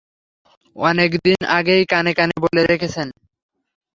অনেকদিন 0.75 1.39
আগেই 1.49 1.83
কানে 1.85 2.11
কানে 2.13 2.35
বলে 2.43 2.61
রেখেছেন। 2.65 3.07